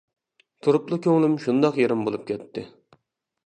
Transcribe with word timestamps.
تۇرۇپلا 0.67 0.99
كۆڭلۈم 1.07 1.37
شۇنداق 1.45 1.79
يېرىم 1.83 2.03
بولۇپ 2.09 2.27
كەتتى. 2.33 2.69